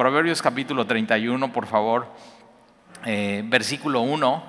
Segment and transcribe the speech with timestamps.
[0.00, 2.06] Proverbios capítulo 31, por favor,
[3.04, 4.42] eh, versículo 1,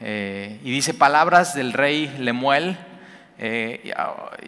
[0.00, 2.76] eh, y dice, palabras del rey Lemuel,
[3.38, 3.94] eh,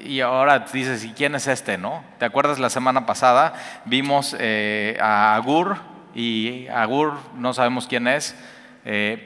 [0.05, 1.79] y ahora dices, ¿y quién es este?
[1.79, 2.03] ¿no?
[2.19, 3.53] ¿Te acuerdas la semana pasada?
[3.85, 4.37] Vimos
[5.01, 5.77] a Agur,
[6.17, 8.35] y Agur no sabemos quién es,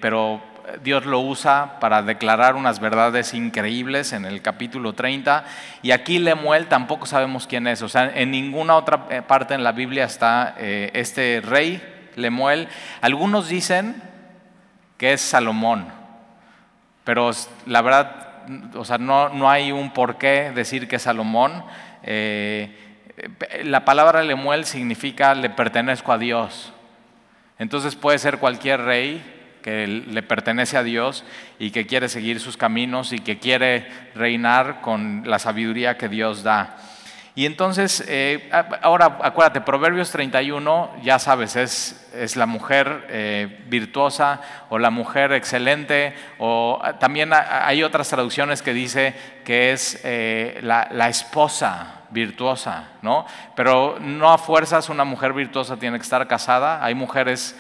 [0.03, 0.43] pero
[0.83, 5.45] Dios lo usa para declarar unas verdades increíbles en el capítulo 30.
[5.83, 7.83] Y aquí Lemuel tampoco sabemos quién es.
[7.83, 11.83] O sea, en ninguna otra eh, parte en la Biblia está eh, este rey,
[12.17, 12.69] Lemuel.
[13.01, 14.03] Algunos dicen
[14.97, 15.87] que es Salomón.
[17.05, 17.31] Pero
[17.67, 21.65] la verdad, o sea, no, no hay un por qué decir que es Salomón.
[22.03, 22.75] Eh,
[23.65, 26.73] la palabra Lemuel significa le pertenezco a Dios.
[27.59, 29.34] Entonces puede ser cualquier rey
[29.65, 31.25] que le pertenece a Dios
[31.59, 36.43] y que quiere seguir sus caminos y que quiere reinar con la sabiduría que Dios
[36.43, 36.77] da.
[37.35, 38.51] Y entonces, eh,
[38.83, 45.33] ahora acuérdate, Proverbios 31, ya sabes, es, es la mujer eh, virtuosa o la mujer
[45.33, 49.15] excelente, o ah, también hay otras traducciones que dice
[49.47, 53.27] que es eh, la, la, esposa virtuosa, ¿no?
[53.57, 57.57] Pero no a fuerzas una mujer virtuosa tiene que estar casada, hay mujeres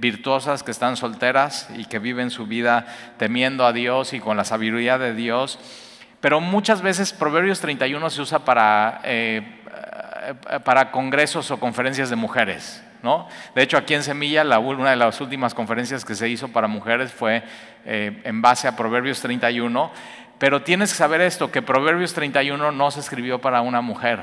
[0.00, 2.86] virtuosas que están solteras y que viven su vida
[3.18, 5.58] temiendo a Dios y con la sabiduría de Dios.
[6.20, 9.42] Pero muchas veces Proverbios 31 se usa para, eh,
[10.64, 12.82] para congresos o conferencias de mujeres.
[13.02, 13.28] ¿no?
[13.54, 16.68] De hecho, aquí en Semilla, la, una de las últimas conferencias que se hizo para
[16.68, 17.42] mujeres fue
[17.84, 19.90] eh, en base a Proverbios 31.
[20.38, 24.22] Pero tienes que saber esto, que Proverbios 31 no se escribió para una mujer.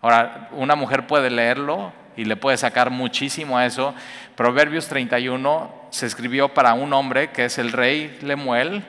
[0.00, 3.94] Ahora, una mujer puede leerlo, y le puede sacar muchísimo a eso.
[4.36, 8.84] Proverbios 31 se escribió para un hombre que es el rey Lemuel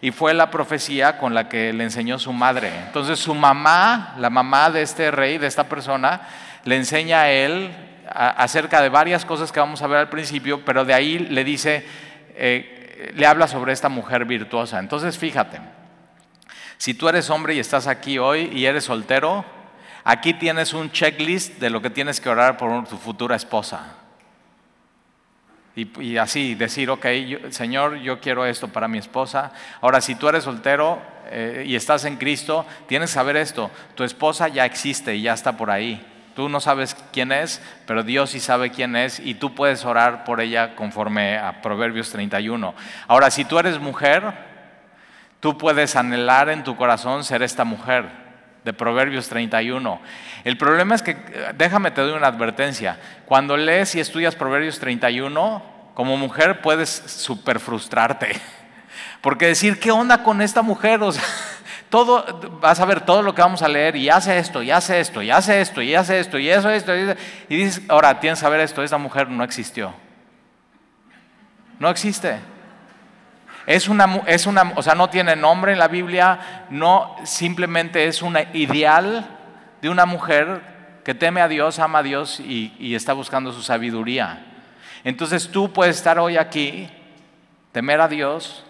[0.00, 2.70] y fue la profecía con la que le enseñó su madre.
[2.86, 6.20] Entonces su mamá, la mamá de este rey, de esta persona,
[6.64, 7.70] le enseña a él
[8.10, 11.84] acerca de varias cosas que vamos a ver al principio, pero de ahí le dice,
[12.34, 14.78] eh, le habla sobre esta mujer virtuosa.
[14.78, 15.58] Entonces fíjate,
[16.78, 19.44] si tú eres hombre y estás aquí hoy y eres soltero,
[20.04, 23.94] Aquí tienes un checklist de lo que tienes que orar por tu futura esposa.
[25.74, 27.06] Y, así decir, ok,
[27.50, 29.52] Señor, yo quiero esto para mi esposa.
[29.80, 33.70] Ahora, si tú eres soltero eh, y estás en Cristo, tienes que saber esto.
[33.94, 36.04] Tu esposa ya existe y ya está por ahí.
[36.34, 40.24] Tú no sabes quién es, pero Dios sí sabe quién es y tú puedes orar
[40.24, 42.74] por ella conforme a Proverbios 31.
[43.06, 44.32] Ahora, si tú eres mujer,
[45.38, 48.27] tú puedes anhelar en tu corazón ser esta mujer
[48.68, 49.98] de Proverbios 31.
[50.44, 51.16] El problema es que,
[51.56, 55.62] déjame te doy una advertencia, cuando lees y estudias Proverbios 31,
[55.94, 58.38] como mujer puedes super frustrarte,
[59.22, 61.02] porque decir, ¿qué onda con esta mujer?
[61.02, 61.24] O sea,
[61.88, 65.00] todo, vas a ver todo lo que vamos a leer y hace esto, y hace
[65.00, 67.14] esto, y hace esto, y hace esto, y eso, esto, y,
[67.48, 69.94] y dices, ahora tienes que saber esto, esta mujer no existió.
[71.78, 72.38] No existe.
[73.68, 78.22] Es una, es una, o sea, no tiene nombre en la Biblia, no simplemente es
[78.22, 79.26] un ideal
[79.82, 80.62] de una mujer
[81.04, 84.42] que teme a Dios, ama a Dios y, y está buscando su sabiduría.
[85.04, 86.88] Entonces tú puedes estar hoy aquí,
[87.72, 88.64] temer a Dios,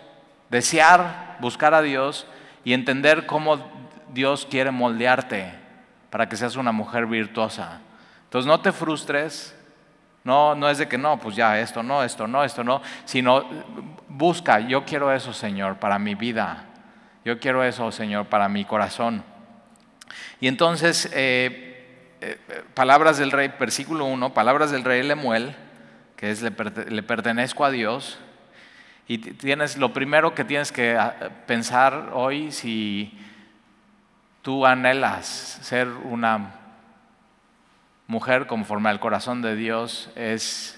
[0.50, 2.26] desear buscar a Dios
[2.64, 3.70] y entender cómo
[4.12, 5.54] Dios quiere moldearte
[6.10, 7.82] para que seas una mujer virtuosa.
[8.25, 9.56] Entonces no te frustres,
[10.28, 13.47] no, no es de que no, pues ya esto no, esto no, esto no, sino
[14.09, 16.66] busca, yo quiero eso, Señor, para mi vida.
[17.25, 19.25] Yo quiero eso, Señor, para mi corazón.
[20.38, 22.38] Y entonces, eh, eh,
[22.75, 25.56] palabras del rey, versículo 1, palabras del rey Lemuel,
[26.15, 26.50] que es le,
[27.03, 28.19] pertenezco a Dios.
[29.06, 33.19] Y tienes, lo primero que tienes que ah, pensar hoy, si
[34.43, 35.27] tú anhelas
[35.62, 36.57] ser una
[38.08, 40.76] mujer conforme al corazón de Dios es,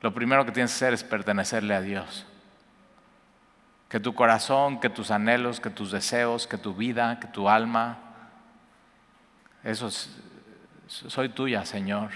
[0.00, 2.26] lo primero que tienes que hacer es pertenecerle a Dios.
[3.88, 7.98] Que tu corazón, que tus anhelos, que tus deseos, que tu vida, que tu alma,
[9.62, 9.90] eso
[10.86, 12.10] soy tuya, Señor.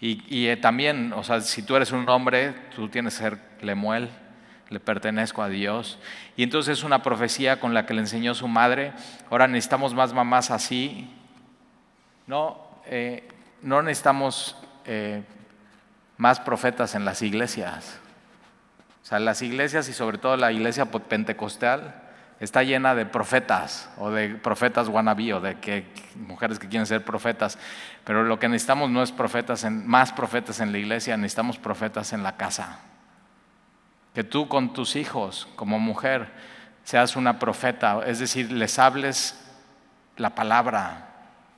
[0.00, 3.38] Y, y, eh, también, o sea, si tú eres un hombre, tú tienes que ser
[3.60, 4.10] Lemuel,
[4.70, 5.98] le pertenezco a Dios.
[6.36, 8.92] Y entonces es una profecía con la que le enseñó su madre.
[9.30, 11.08] Ahora necesitamos más mamás así.
[12.26, 13.28] No, eh,
[13.62, 15.22] no necesitamos eh,
[16.16, 17.98] más profetas en las iglesias.
[19.02, 22.02] O sea, las iglesias y sobre todo la iglesia pentecostal
[22.40, 25.86] está llena de profetas o de profetas wannabe o de que,
[26.16, 27.58] mujeres que quieren ser profetas.
[28.04, 32.12] Pero lo que necesitamos no es profetas en, más profetas en la iglesia, necesitamos profetas
[32.12, 32.80] en la casa.
[34.14, 36.28] Que tú con tus hijos como mujer
[36.84, 39.38] seas una profeta, es decir, les hables
[40.16, 41.09] la palabra,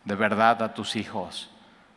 [0.04, 1.48] de verdad a tus hijos.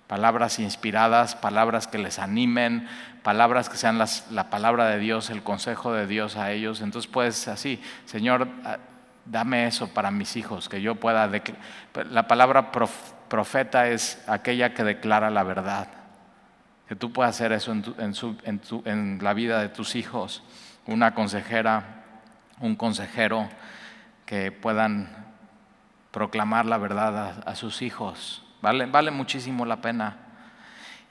[0.07, 2.88] palabras inspiradas, palabras que les animen,
[3.24, 6.81] palabras que sean la palabra de Dios, el consejo de Dios a ellos.
[6.81, 8.78] Entonces puedes así, Señor, ah,
[9.25, 11.30] dame eso para mis hijos, que yo pueda...
[12.12, 15.88] La palabra profeta es aquella que declara la verdad.
[16.88, 20.44] Que tú puedas hacer eso en, la vida de tus hijos.
[20.86, 22.04] Una consejera,
[22.60, 23.50] un consejero
[24.25, 25.25] que puedan
[26.16, 28.42] proclamar la verdad a, sus hijos.
[28.62, 30.16] Vale, vale muchísimo la pena.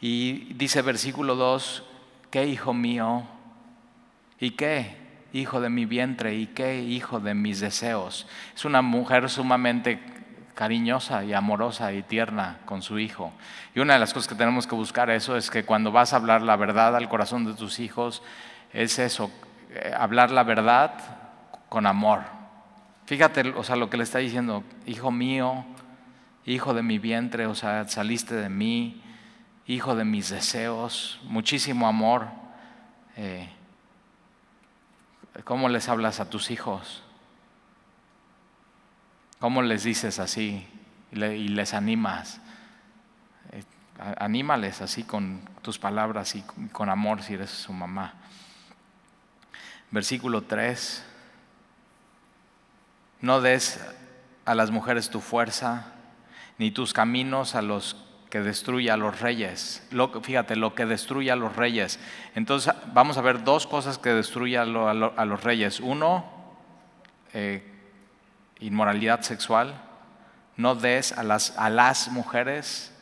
[0.00, 1.84] Y dice versículo 2,
[2.30, 3.24] ¿qué hijo mío?
[4.40, 4.96] ¿Y qué?
[5.34, 8.26] Hijo de mi vientre y qué hijo de mis deseos.
[8.54, 10.00] Es una mujer sumamente
[10.54, 13.30] cariñosa y amorosa y tierna con su hijo.
[13.74, 16.16] Y una de las cosas que tenemos que buscar eso es que cuando vas a
[16.16, 18.22] hablar la verdad al corazón de tus hijos,
[18.72, 19.30] es eso,
[19.68, 20.94] eh, hablar la verdad
[21.68, 22.22] con amor.
[23.06, 25.66] Fíjate, o sea, lo que le está diciendo, hijo mío,
[26.46, 29.02] hijo de mi vientre, o sea, saliste de mí,
[29.66, 32.28] hijo de mis deseos, muchísimo amor.
[33.16, 33.48] Eh,
[35.44, 37.02] ¿Cómo les hablas a tus hijos?
[39.38, 40.66] ¿Cómo les dices así
[41.12, 42.40] y les animas?
[43.52, 43.64] Eh,
[44.18, 46.42] anímales así con tus palabras y
[46.72, 48.14] con amor si eres su mamá.
[49.90, 51.04] Versículo 3.
[53.24, 53.80] No des
[54.44, 55.86] a las mujeres tu fuerza,
[56.58, 57.96] ni tus caminos a los
[58.28, 59.82] que destruye a los reyes.
[60.20, 61.98] fíjate, lo que destruye a los reyes.
[62.34, 65.80] Entonces vamos a ver dos cosas que destruyen a, los reyes.
[65.80, 66.26] Uno,
[67.32, 67.66] eh,
[68.60, 69.80] inmoralidad sexual,
[70.58, 72.94] no des a las, a las mujeres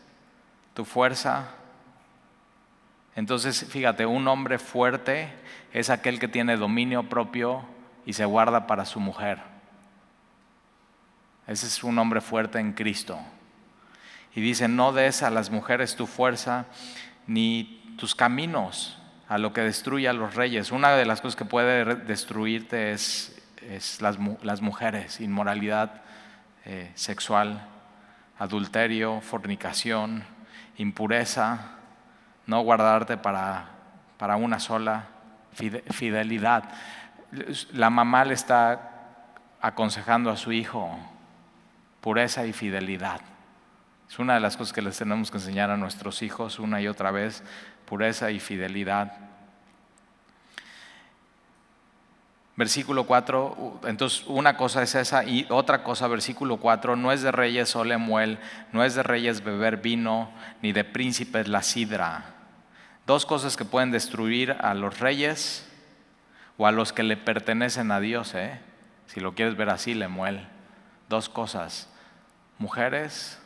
[0.73, 1.49] tu fuerza.
[3.17, 5.33] Entonces, fíjate, un hombre fuerte
[5.73, 7.65] es aquel que tiene dominio propio
[8.07, 9.52] y se guarda para su mujer.
[11.47, 13.19] Ese es un hombre fuerte en Cristo.
[14.35, 16.67] Y dice, no des a las mujeres tu fuerza
[17.27, 18.99] ni tus caminos
[19.29, 20.73] a lo que destruye a los reyes.
[20.73, 23.39] Una de las cosas que puede destruirte es
[24.01, 26.03] las mujeres, inmoralidad
[26.65, 27.67] eh, sexual,
[28.39, 30.25] adulterio, fornicación,
[30.77, 31.77] impureza,
[32.47, 33.71] no guardarte para,
[34.17, 35.07] para una sola
[35.91, 36.65] fidelidad.
[37.73, 38.91] La mamá le está
[39.61, 40.99] aconsejando a su hijo
[42.03, 43.23] pureza y fidelidad.
[44.11, 46.89] Es una de las cosas que les tenemos que enseñar a nuestros hijos una y
[46.89, 47.43] otra vez,
[47.87, 49.11] pureza y fidelidad.
[52.57, 57.33] Versículo 4, entonces una cosa es esa y otra cosa, versículo 4, no es de
[57.33, 58.39] reyes olemuel,
[58.73, 62.35] no es de reyes beber vino, ni de príncipes la sidra.
[63.07, 65.67] Dos cosas que pueden destruir a los reyes
[66.59, 68.61] o a los que le pertenecen a Dios, ¿eh?
[69.07, 70.47] si lo quieres ver así, Lemuel.
[71.09, 71.92] Dos cosas,
[72.63, 73.43] mujeres,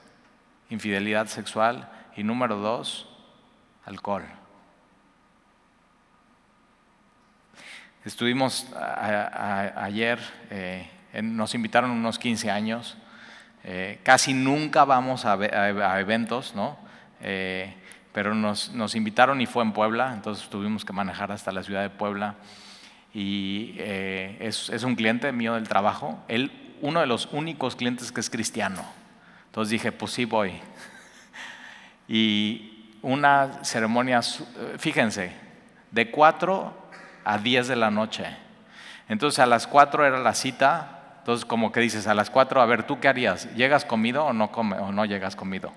[0.69, 3.09] infidelidad sexual y número dos,
[3.87, 4.25] alcohol.
[8.05, 10.21] Estuvimos ayer,
[10.51, 10.87] eh,
[11.23, 12.99] nos invitaron unos 15 años,
[13.65, 15.35] eh, casi nunca vamos a,
[15.99, 16.77] eventos, ¿no?
[17.23, 17.75] Eh,
[18.13, 21.91] pero nos, invitaron y fue en Puebla, entonces tuvimos que manejar hasta la ciudad de
[21.91, 22.35] Puebla.
[23.15, 26.53] Y es, es, un cliente mío del trabajo, él,
[26.83, 28.85] uno de los únicos clientes que es cristiano.
[29.57, 30.53] Entonces dije, pues sí voy.
[32.09, 34.21] y una ceremonia,
[34.77, 35.33] fíjense,
[35.91, 36.75] de cuatro
[37.25, 38.27] a 10 de la noche.
[39.09, 42.67] Entonces a las 4 era la cita, entonces como que dices, a las 4, a
[42.67, 43.51] ver, ¿tú qué harías?
[43.55, 45.73] ¿Llegas comido o no, come, o no llegas comido?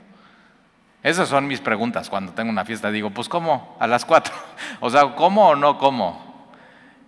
[1.01, 2.91] Esas son mis preguntas cuando tengo una fiesta.
[2.91, 3.77] Digo, pues ¿cómo?
[3.79, 4.33] A las 4.
[4.81, 6.51] o sea, ¿cómo o no como?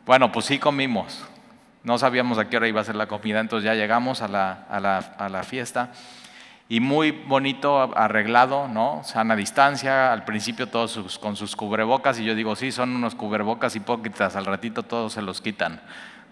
[0.05, 1.21] Bueno, pues sí comimos.
[1.83, 4.67] No sabíamos a qué hora iba a ser la comida, entonces ya llegamos a la,
[4.69, 5.91] a la, a la fiesta
[6.71, 9.01] y muy bonito arreglado, ¿no?
[9.03, 13.75] Sana distancia, al principio todos con sus cubrebocas y yo digo, sí, son unos cubrebocas
[13.75, 15.81] hipócritas, al ratito todos se los quitan.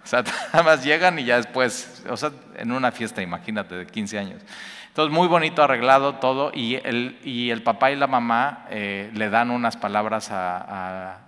[0.02, 3.86] O sea, nada más llegan y ya después, o sea, en una fiesta, imagínate, de
[3.86, 4.42] 15 años.
[4.90, 9.30] Entonces, muy bonito arreglado todo y el, y el papá y la mamá eh, le
[9.30, 11.20] dan unas palabras a,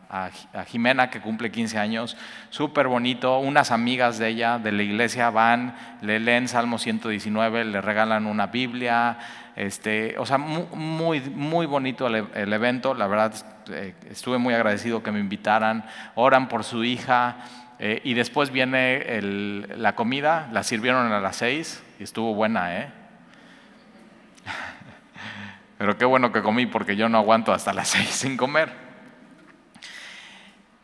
[0.68, 2.18] Jimena, que cumple 15 años,
[2.50, 3.38] súper bonito.
[3.40, 8.48] Unas amigas de ella, de la iglesia, van, le leen Salmo 119, le regalan una
[8.48, 9.20] Biblia.
[9.56, 12.94] Este, o sea, muy, muy bonito el, evento.
[12.94, 13.34] La verdad,
[13.70, 15.86] eh, estuve muy agradecido que me invitaran.
[16.16, 17.38] Oran por su hija.
[17.80, 19.22] Eh, y después viene
[19.78, 23.01] la comida, la sirvieron a las seis y estuvo buena, ¿eh?
[25.82, 28.72] Pero qué bueno que comí porque yo no aguanto hasta las seis sin comer.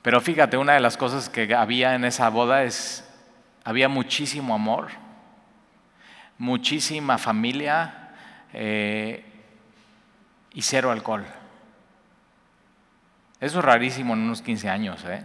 [0.01, 3.07] Pero fíjate, una de las cosas que había en esa boda es,
[3.63, 4.87] había muchísimo amor,
[6.39, 8.09] muchísima familia,
[8.53, 9.23] eh,
[10.51, 11.27] y cero alcohol.
[13.39, 15.23] Eso es rarísimo en unos 15 años, ¿eh?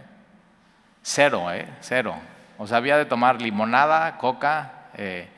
[1.01, 1.67] Cero, ¿eh?
[1.81, 2.15] Cero.
[2.59, 5.29] O sea, había de tomar limonada, coca eh,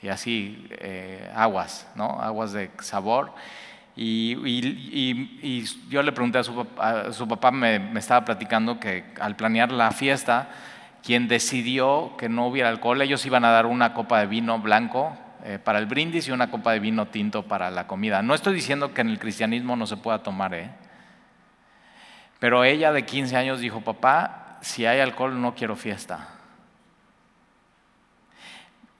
[0.00, 2.22] y así eh, aguas, ¿no?
[2.22, 3.34] Aguas de sabor.
[3.96, 10.48] Y, yo le pregunté a su papá, me, estaba platicando que al planear la fiesta,
[11.02, 15.16] quien decidió que no hubiera alcohol, ellos iban a dar una copa de vino blanco
[15.44, 18.22] eh, para el brindis y una copa de vino tinto para la comida.
[18.22, 20.70] No estoy diciendo que en el cristianismo no se pueda tomar, ¿eh?
[22.38, 26.28] Pero ella de 15 años dijo, papá, si hay alcohol no quiero fiesta.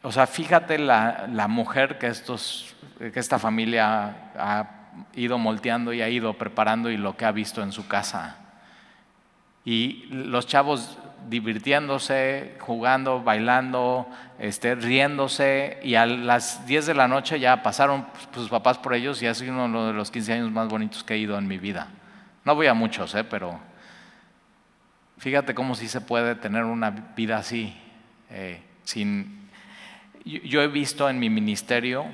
[0.03, 4.80] O sea, fíjate la, la mujer que, estos, que esta familia ha
[5.15, 8.37] ido molteando y ha ido preparando y lo que ha visto en su casa.
[9.65, 17.39] Y los chavos divirtiéndose, jugando, bailando, este, riéndose, y a las 10 de la noche
[17.39, 20.69] ya pasaron sus papás por ellos y ha sido uno de los 15 años más
[20.69, 21.89] bonitos que he ido en mi vida.
[22.45, 23.25] No voy a muchos, ¿eh?
[23.25, 23.61] pero
[25.19, 27.77] fíjate cómo sí se puede tener una vida así,
[28.31, 29.41] eh, sin...
[30.25, 32.07] Yo he visto en mi ministerio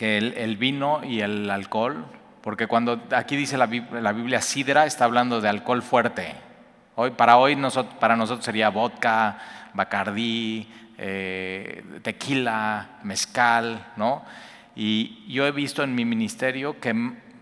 [0.00, 2.06] que el, vino y el alcohol,
[2.40, 6.32] porque cuando aquí dice la, Biblia sidra, está hablando de alcohol fuerte.
[6.94, 9.36] Hoy, para hoy nosotros, para nosotros sería vodka,
[9.74, 10.66] bacardí,
[10.96, 14.24] eh, tequila, mezcal, ¿no?
[14.74, 16.94] Y yo he visto en mi ministerio que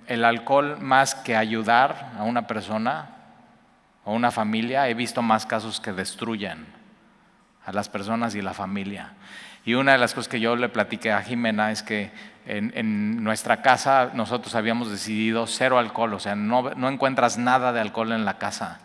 [0.08, 3.10] el alcohol, más que ayudar a una persona
[4.02, 6.66] o una familia, he visto más casos que destruyen
[7.64, 9.12] a las personas y la familia.
[9.64, 12.10] Y una de las cosas que yo le platiqué a Jimena es que
[12.46, 18.12] en, nuestra casa nosotros habíamos decidido cero alcohol, o sea, no, encuentras nada de alcohol
[18.12, 18.80] en la casa.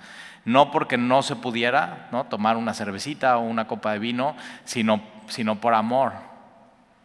[0.45, 2.25] No porque no se pudiera ¿no?
[2.25, 6.11] tomar una cervecita o una copa de vino, sino, sino por amor.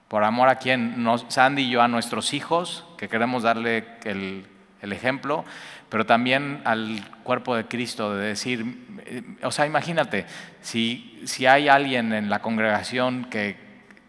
[0.09, 4.93] Por amor a quien, nos, Sandy y yo, a nuestros hijos, que queremos darle el
[4.93, 5.45] ejemplo,
[5.89, 10.27] pero también al cuerpo de Cristo, de decir, eh, o sea, imagínate,
[10.61, 13.57] si, si hay alguien en la congregación que,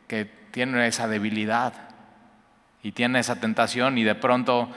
[0.07, 1.89] que tiene esa debilidad,
[2.81, 4.69] y tiene esa tentación y de pronto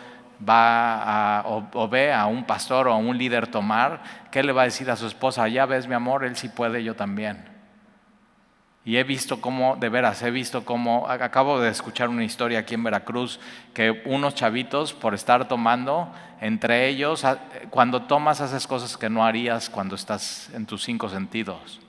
[0.49, 4.62] va a, o, ve a un pastor o a un líder tomar, ¿qué le va
[4.62, 5.47] a decir a su esposa?
[5.49, 7.51] Ya ves, mi amor, él sí puede, yo también.
[8.84, 12.74] Y he visto cómo, de veras, he visto cómo, acabo de escuchar una historia aquí
[12.74, 13.38] en Veracruz,
[13.74, 17.24] que unos chavitos, por estar tomando, entre ellos,
[17.70, 21.80] cuando tomas haces cosas que no harías cuando estás en tus cinco sentidos.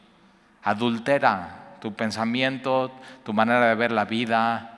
[0.62, 2.92] Adultera tu pensamiento,
[3.26, 4.70] tu manera de ver la vida,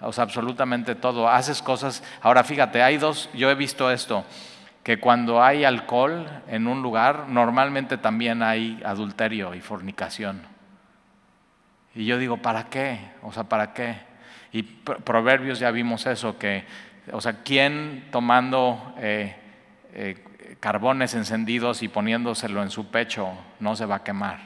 [0.00, 1.28] o sea, absolutamente todo.
[1.28, 2.02] Haces cosas.
[2.22, 4.24] Ahora fíjate, hay dos, yo he visto esto,
[4.82, 10.53] que cuando hay alcohol en un lugar, normalmente también hay adulterio y fornicación.
[11.94, 12.98] Y yo digo, ¿para qué?
[13.22, 13.96] O sea, ¿para qué?
[14.52, 16.64] Y Proverbios ya vimos eso, que,
[17.12, 19.36] o sea, ¿quién tomando eh,
[19.92, 24.38] eh, carbones encendidos y poniéndoselo en su pecho no se va a quemar?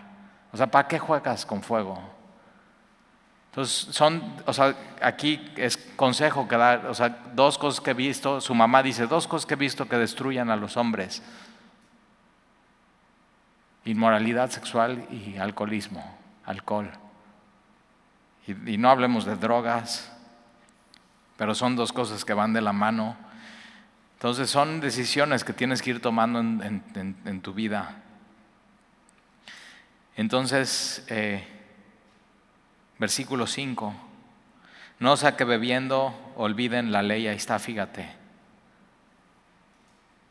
[0.52, 2.02] O sea, ¿para qué juegas con fuego?
[3.50, 7.94] Entonces, son, o sea, aquí es consejo que da, o sea, dos cosas que he
[7.94, 11.22] visto, su mamá dice, dos cosas que he visto que destruyan a los hombres.
[13.84, 16.04] Inmoralidad sexual y alcoholismo,
[16.44, 16.90] alcohol.
[18.48, 20.10] Y, no hablemos de drogas,
[21.36, 23.16] pero son dos cosas que van de la mano.
[24.14, 27.94] Entonces son decisiones que tienes que ir tomando en, tu vida.
[30.16, 31.46] Entonces, eh,
[32.98, 33.94] Versículo 5.
[34.98, 38.17] No sea que bebiendo olviden la ley, ahí está, fíjate.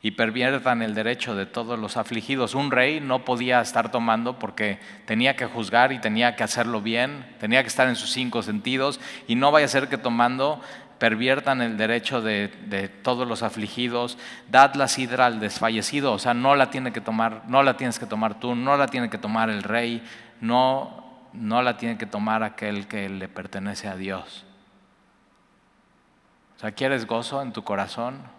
[0.08, 2.56] Y perviertan el derecho de todos los afligidos.
[2.56, 7.26] Un rey no podía estar tomando porque tenía que juzgar y tenía que hacerlo bien,
[7.42, 10.62] tenía que estar en sus cinco sentidos y no vaya a ser que tomando
[10.98, 14.18] perviertan el derecho de, de, todos los afligidos,
[14.50, 18.00] dad la sidra al desfallecido, o sea, no la tiene que tomar, no la tienes
[18.00, 20.02] que tomar tú, no la tiene que tomar el rey,
[20.40, 24.46] no no la tiene que tomar aquel que le pertenece a Dios.
[26.56, 28.37] O sea, ¿quieres gozo en tu corazón?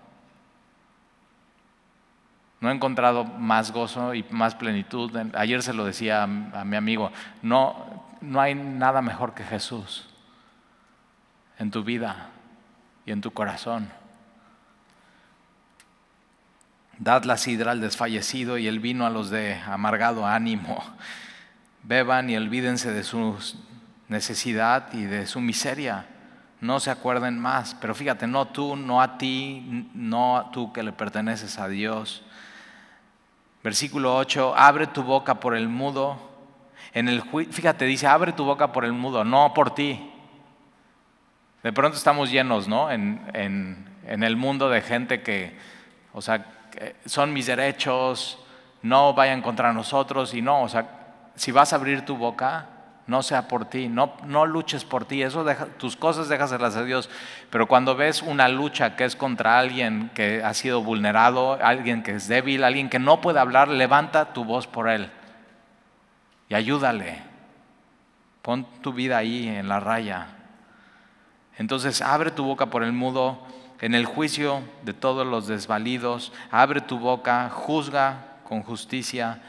[2.61, 5.15] No he encontrado más gozo y más plenitud.
[5.35, 7.13] Ayer se lo decía a, mi amigo,
[7.43, 10.09] no, no hay nada mejor que Jesús
[11.59, 12.31] en tu vida
[13.07, 13.89] y en tu corazón.
[16.99, 20.83] Dad la sidra al desfallecido y el vino a los de amargado ánimo
[21.85, 23.39] beban y olvídense de su
[24.09, 26.07] necesidad y de su miseria.
[26.61, 27.77] No se acuerden más.
[27.81, 32.25] Pero fíjate, no tú, no a ti, no a tú que le perteneces a Dios.
[33.63, 36.19] Versículo 8, abre tu boca por el mudo.
[36.93, 40.11] En el fíjate, dice, abre tu boca por el mudo, no por ti.
[41.63, 42.91] De pronto estamos llenos, ¿no?
[42.91, 43.21] En,
[44.09, 45.57] en el mundo de gente que,
[46.13, 46.47] o sea,
[47.05, 48.39] son mis derechos,
[48.83, 50.89] no vayan contra nosotros y no, o sea,
[51.35, 52.67] si vas a abrir tu boca,
[53.09, 55.45] no sea por ti, no, no luches por ti, eso
[55.79, 57.09] tus cosas déjaselas a Dios,
[57.49, 62.13] pero cuando ves una lucha que es contra alguien que ha sido vulnerado, alguien que
[62.13, 65.11] es débil, alguien que no puede hablar, levanta tu voz por él
[66.51, 67.23] y ayúdale,
[68.43, 70.27] pon tu vida ahí en la raya.
[71.57, 73.43] Entonces abre tu boca por el mudo,
[73.81, 79.41] en el juicio de todos los desvalidos, abre tu boca, juzga con justicia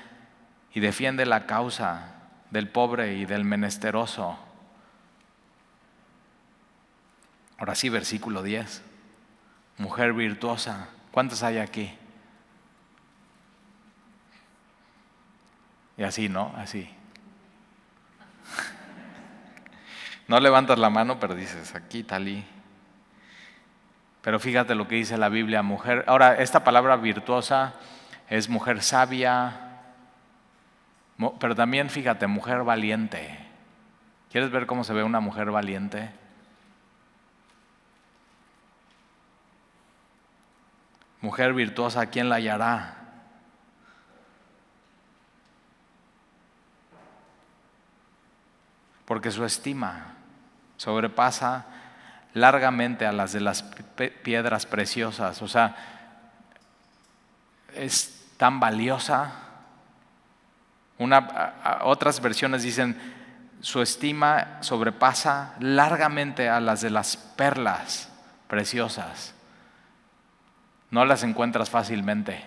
[0.74, 2.19] y defiende la causa
[2.52, 4.38] del pobre y del menesteroso.
[7.58, 8.82] Ahora sí, versículo 10.
[9.78, 10.90] Mujer virtuosa.
[11.12, 11.98] ¿Cuántas hay aquí?
[15.98, 16.54] Y así, ¿no?
[16.56, 16.90] Así.
[20.28, 22.46] No levantas la mano, pero dices, aquí, talí.
[24.22, 26.04] Pero fíjate lo que dice la Biblia, mujer.
[26.06, 27.74] Ahora, esta palabra virtuosa
[28.30, 29.69] es mujer sabia,
[31.40, 33.38] pero también fíjate, mujer valiente.
[34.32, 36.12] ¿Quieres ver cómo se ve una mujer valiente?
[41.22, 42.96] Mujer virtuosa, ¿quién la hallará?
[49.04, 50.14] Porque su estima
[50.78, 51.66] sobrepasa
[52.34, 53.64] largamente a las de las
[54.24, 55.42] piedras preciosas.
[55.42, 55.76] O sea,
[57.76, 59.49] es tan valiosa.
[61.00, 62.96] Una, otras versiones dicen,
[63.62, 68.12] su estima sobrepasa largamente a las de las perlas
[68.48, 69.34] preciosas.
[70.92, 72.44] No las encuentras fácilmente.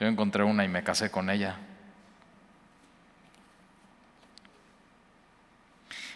[0.00, 1.56] Yo encontré una y me casé con ella.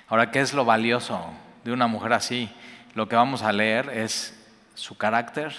[0.08, 1.32] Ahora, ¿qué es lo valioso
[1.64, 2.54] de una mujer así?
[2.94, 4.38] Lo que vamos a leer es
[4.74, 5.54] su carácter.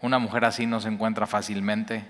[0.00, 2.06] Una mujer así no se encuentra fácilmente.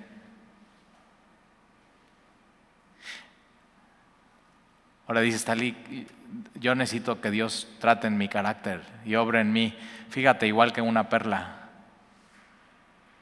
[5.06, 6.06] Ahora dice Stali,
[6.54, 9.76] yo necesito que Dios trate en mi carácter y obre en mí.
[10.10, 11.68] Fíjate, igual que una perla.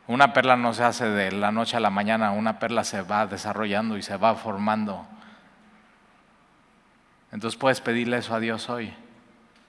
[0.06, 3.26] Una perla no se hace de la noche a la mañana, una perla se va
[3.26, 5.06] desarrollando y se va formando.
[7.32, 8.92] Entonces puedes pedirle eso a Dios hoy.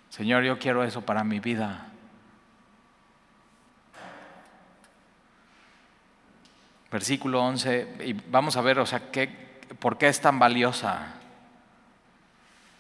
[0.10, 1.88] Señor, yo quiero eso para mi vida.
[6.96, 9.28] Versículo 11, y vamos a ver, o sea, ¿qué,
[9.80, 11.08] ¿por qué es tan valiosa?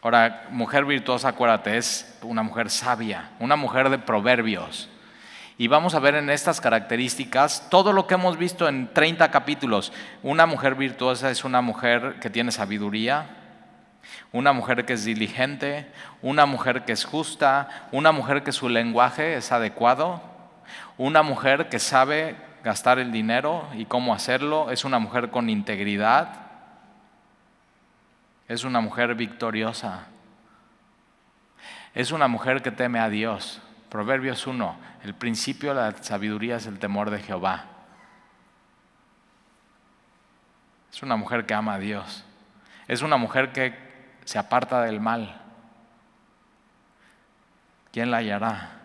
[0.02, 4.88] Ahora, mujer virtuosa, acuérdate, es una mujer sabia, una mujer de proverbios.
[5.58, 9.92] Y vamos a ver en estas características todo lo que hemos visto en 30 capítulos.
[10.24, 13.26] Una mujer virtuosa es una mujer que tiene sabiduría,
[14.32, 19.36] una mujer que es diligente, una mujer que es justa, una mujer que su lenguaje
[19.36, 20.22] es adecuado,
[20.98, 26.48] una mujer que sabe gastar el dinero y cómo hacerlo, es una mujer con integridad,
[28.48, 30.08] es una mujer victoriosa,
[31.94, 33.62] es una mujer que teme a Dios.
[33.90, 37.66] Proverbios 1, el principio de la sabiduría es el temor de Jehová.
[40.92, 42.26] Es una mujer que ama a Dios.
[42.88, 43.78] Es una mujer que
[44.26, 45.40] se aparta del mal.
[47.92, 48.85] ¿Quién la hallará?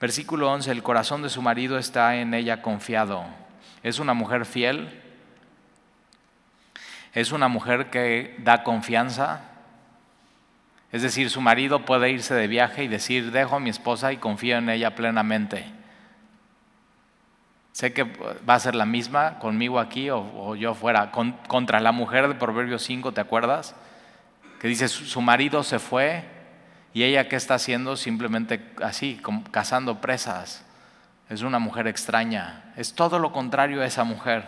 [0.00, 3.24] Versículo 11, el corazón de su marido está en ella confiado.
[3.82, 5.02] Es una mujer fiel.
[7.14, 9.40] Es una mujer que da confianza.
[10.92, 14.18] Es decir, su marido puede irse de viaje y decir, dejo a mi esposa y
[14.18, 15.66] confío en ella plenamente.
[17.72, 21.10] Sé que va a ser la misma conmigo aquí o, yo fuera.
[21.12, 23.74] contra la mujer de Proverbios 5, ¿te acuerdas?
[24.60, 26.24] Que dice, su, marido se fue
[26.94, 29.20] y ella qué está haciendo simplemente así,
[29.50, 30.64] cazando presas.
[31.28, 32.72] Es una mujer extraña.
[32.76, 34.46] Es todo lo contrario a esa mujer.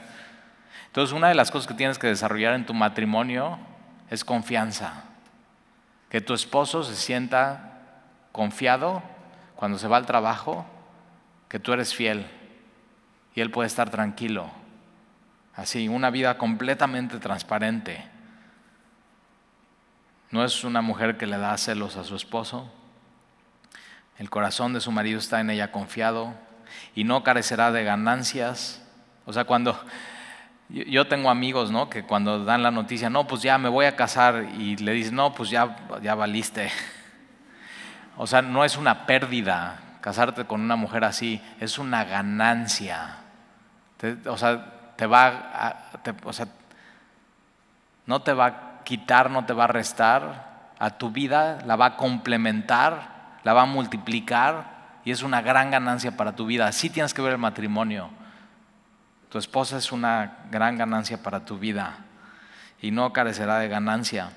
[0.87, 3.59] Entonces una de las cosas que tienes que desarrollar en tu matrimonio
[4.09, 5.05] es confianza.
[6.09, 7.83] Que tu esposo se sienta
[8.33, 9.03] confiado
[9.57, 10.67] cuando se va al trabajo,
[11.49, 12.27] que tú eres fiel
[13.35, 14.51] y él puede estar tranquilo.
[15.55, 18.05] Así, una vida completamente transparente.
[20.31, 22.71] No es una mujer que le da celos a su esposo.
[24.19, 26.35] El corazón de su marido está en ella confiado
[26.95, 28.83] y no carecerá de ganancias.
[29.27, 29.79] O sea, cuando
[30.69, 31.91] yo tengo amigos, ¿no?
[31.91, 35.17] Que cuando dan la noticia, no, pues ya me voy a casar y le dicen,
[35.17, 36.71] no, pues ya, ya valiste.
[38.17, 43.21] O sea, no es una pérdida casarte con una mujer así, es una ganancia
[44.27, 45.77] o sea, te va a,
[46.25, 46.47] o sea,
[48.07, 51.97] no te va quitar, no te va a restar a tu vida, la va a
[51.97, 56.67] complementar, la va a multiplicar y es una gran ganancia para tu vida.
[56.67, 58.11] Así tienes que ver el matrimonio.
[59.29, 61.99] Tu esposa es una gran ganancia para tu vida
[62.81, 64.31] y no carecerá de ganancia.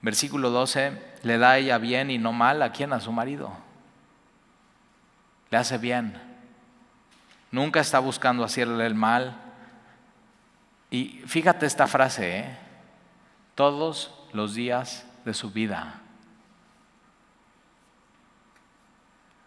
[0.00, 2.92] Versículo 12, le da ella bien y no mal a quién?
[2.92, 3.52] A su marido.
[5.50, 6.20] Le hace bien.
[7.50, 9.36] Nunca está buscando hacerle el mal.
[10.90, 12.63] Y fíjate esta frase, ¿eh?
[13.54, 16.00] Todos los días de su vida.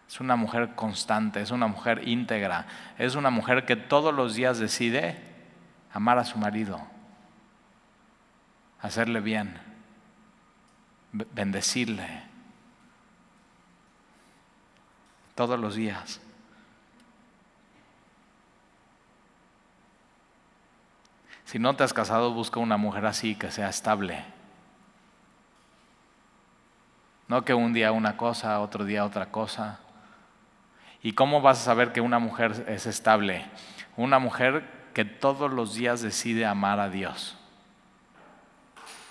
[0.08, 2.66] Es una mujer constante, es una mujer íntegra,
[2.96, 5.22] es una mujer que todos los días decide
[5.92, 6.80] amar a su marido,
[8.80, 9.58] hacerle bien,
[11.12, 12.22] bendecirle,
[15.34, 16.20] todos los días.
[21.48, 24.22] Si no te has casado, busca una mujer así, que sea estable.
[27.26, 29.78] No que un día una cosa, otro día otra cosa.
[31.02, 33.46] ¿Y cómo vas a saber que una mujer es estable?
[33.96, 37.38] Una mujer que todos los días decide amar a Dios.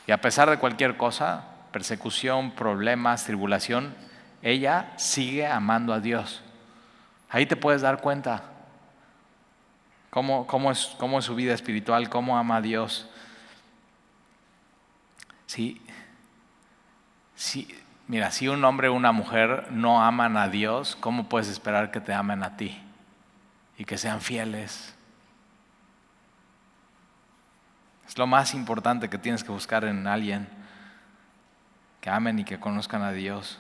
[0.06, 3.96] Y a pesar de cualquier cosa, persecución, problemas, tribulación,
[4.44, 6.44] ella sigue amando a Dios.
[7.32, 8.44] Ahí te puedes dar cuenta
[10.10, 13.10] cómo, es, cómo es su vida espiritual, cómo ama a Dios.
[15.46, 15.82] Sí,
[17.36, 17.68] sí,
[18.08, 22.00] mira, si un hombre o una mujer no aman a Dios, ¿cómo puedes esperar que
[22.00, 22.82] te amen a ti
[23.78, 24.94] y que sean fieles?
[28.08, 30.48] Es lo más importante que tienes que buscar en alguien,
[32.02, 33.60] que amen y que conozcan a Dios.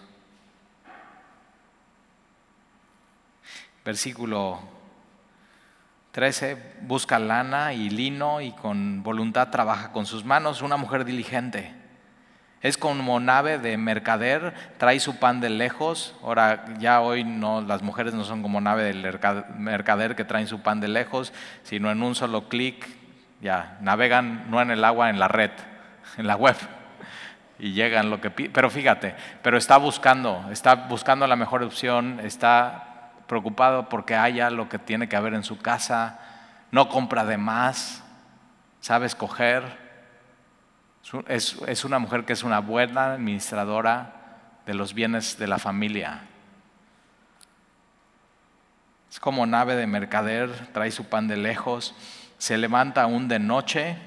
[3.83, 4.76] Versículo
[6.17, 11.71] 13, busca lana y lino y con voluntad trabaja con sus manos, una mujer diligente.
[12.63, 16.15] Es como nave de mercader, trae su pan de lejos.
[16.23, 19.19] Ahora ya hoy no, las mujeres no son como nave del
[19.59, 22.87] mercader que traen su pan de lejos, sino en un solo clic
[23.39, 25.51] ya navegan no en el agua, en la red,
[26.17, 26.55] en la web
[27.59, 32.86] y llegan lo que pero fíjate, pero está buscando, está buscando la mejor opción, está
[33.27, 36.19] preocupado porque haya lo que tiene que haber en su casa,
[36.71, 38.03] no compra de más,
[38.79, 39.85] sabe escoger.
[41.27, 44.13] Es, una mujer que es una buena administradora
[44.65, 46.21] de los bienes de la familia.
[49.09, 51.95] Es como nave de mercader, trae su pan de lejos,
[52.37, 53.97] se levanta aún de noche,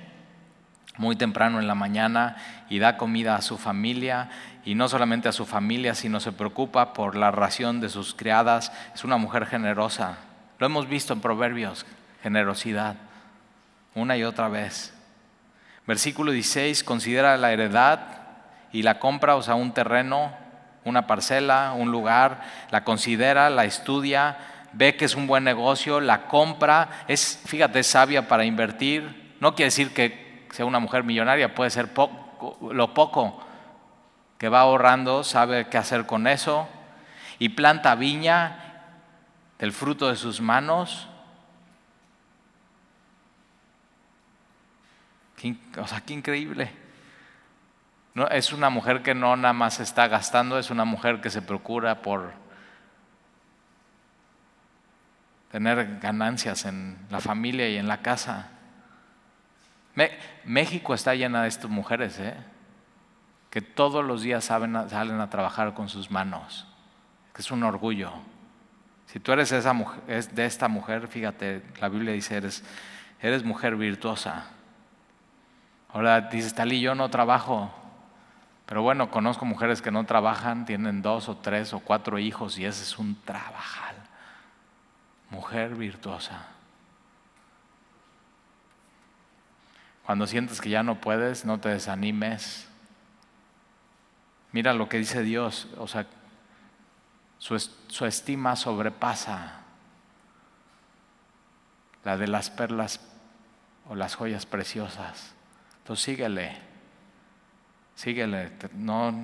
[0.97, 2.37] muy temprano en la mañana,
[2.69, 4.29] y da comida a su familia
[4.65, 8.73] y no solamente a su familia, sino se preocupa por la ración de sus criadas.
[8.95, 10.19] Es una mujer generosa.
[10.59, 11.87] Lo hemos visto en Proverbios,
[12.23, 12.97] generosidad,
[13.95, 14.95] una y otra vez.
[15.87, 18.01] Versículo 16, considera la heredad
[18.73, 20.33] y la compra, o sea, un terreno,
[20.85, 24.37] una parcela, un lugar, la considera, la estudia,
[24.73, 29.35] ve que es un buen negocio, la compra, es, fíjate, sabia para invertir.
[29.41, 33.41] No quiere decir que sea una mujer millonaria, puede ser lo poco,
[34.39, 36.69] que va ahorrando, sabe qué hacer con eso,
[37.39, 38.85] y planta viña
[39.59, 41.09] del fruto de sus manos.
[45.79, 46.71] o sea, qué increíble.
[48.15, 51.41] No, es una mujer que no nada más está gastando, es una mujer que se
[51.41, 52.33] procura por
[55.51, 58.51] tener ganancias en la familia y en la casa.
[60.45, 62.35] México está llena de estas mujeres, ¿eh?
[63.51, 66.67] que todos los días salen a trabajar con sus manos,
[67.35, 68.13] que es un orgullo.
[69.07, 72.63] Si tú eres esa mujer, de esta mujer, fíjate, la Biblia dice, eres,
[73.21, 74.45] eres mujer virtuosa.
[75.93, 77.73] Ahora dices, Talí, yo no trabajo,
[78.67, 82.65] pero bueno, conozco mujeres que no trabajan, tienen dos o tres o cuatro hijos y
[82.65, 83.97] ese es un trabajal.
[85.31, 86.47] Mujer virtuosa.
[90.11, 92.67] Cuando sientes que ya no puedes, no te desanimes.
[94.51, 96.05] Mira lo que dice Dios, o sea,
[97.39, 99.61] su, su estima sobrepasa
[102.03, 102.99] la de las perlas
[103.89, 105.33] o las joyas preciosas.
[105.79, 106.59] Entonces síguele,
[107.95, 109.15] síguele, no,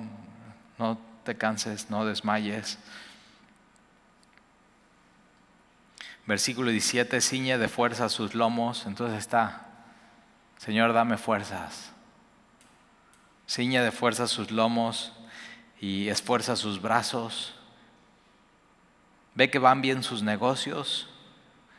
[0.79, 2.79] no te canses, no desmayes.
[6.25, 9.66] Versículo 17, ciñe de fuerza sus lomos, entonces está,
[10.57, 11.91] Señor, dame fuerzas.
[13.47, 15.13] Ciñe de fuerza sus lomos
[15.79, 17.55] y esfuerza sus brazos.
[19.35, 21.07] Ve que van bien sus negocios.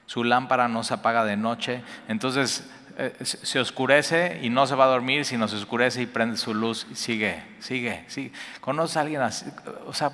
[0.06, 1.82] Su lámpara no se apaga de noche.
[2.06, 6.38] Entonces eh, se oscurece y no se va a dormir, sino se oscurece y prende
[6.38, 8.32] su luz y sigue, sigue, sigue.
[8.60, 9.46] ¿Conoce a alguien así?
[9.86, 10.12] O sea,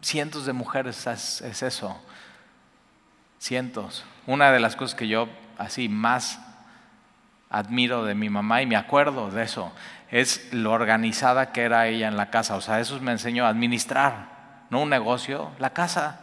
[0.00, 2.00] cientos de mujeres es, es eso.
[3.38, 4.04] Cientos.
[4.26, 6.40] Una de las cosas que yo así más
[7.50, 9.72] admiro de mi mamá y me acuerdo de eso
[10.10, 12.56] es lo organizada que era ella en la casa.
[12.56, 16.20] O sea, eso me enseñó a administrar, no un negocio, la casa.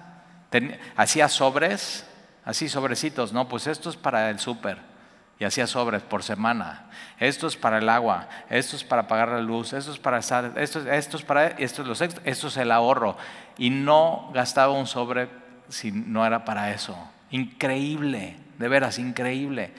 [0.95, 2.07] hacía sobres,
[2.43, 4.77] así sobrecitos, no, pues esto es para el súper.
[5.37, 6.85] Y hacía sobres por semana.
[7.19, 10.53] Esto es para el agua, esto es para pagar la luz, esto es para estar,
[10.55, 13.17] esto, esto es para, esto es, los, esto es el ahorro.
[13.57, 15.27] Y no gastaba un sobre
[15.67, 16.97] si no era para eso.
[17.31, 19.73] Increíble, de veras, increíble.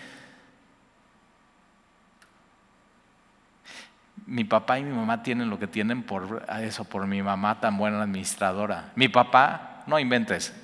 [4.27, 7.79] Mi papá y mi mamá tienen lo que tienen por eso, por mi mamá tan
[7.79, 8.91] buena administradora.
[8.97, 10.55] Mi papá, no inventes.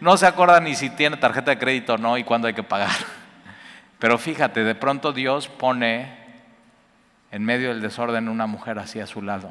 [0.00, 2.62] No se acuerda ni si tiene tarjeta de crédito o no y cuándo hay que
[2.62, 2.96] pagar.
[3.98, 6.18] Pero fíjate, de pronto Dios pone
[7.30, 9.50] en medio del desorden una mujer así a su lado.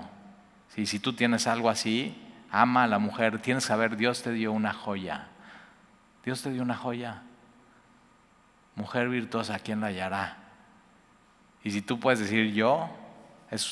[0.70, 2.20] Si, si tú tienes algo así,
[2.52, 5.28] ama a la mujer, tienes que saber, Dios te dio una joya.
[6.26, 7.22] Dios te dio una joya.
[8.76, 10.43] Mujer virtuosa, ¿quién la hallará?
[11.64, 12.90] Y si tú puedes decir yo,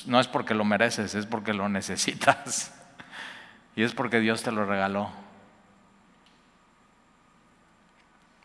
[0.05, 2.73] no es porque lo mereces, es porque lo necesitas.
[3.75, 5.09] Y es porque Dios te lo regaló.